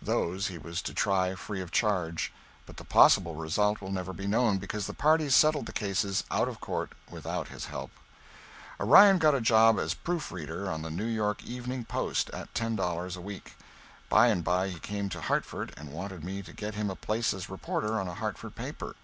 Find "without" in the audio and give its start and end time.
7.10-7.48